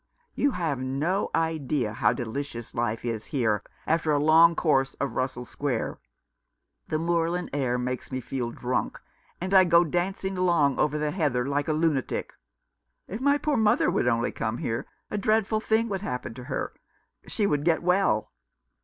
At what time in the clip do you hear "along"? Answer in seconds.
10.39-10.79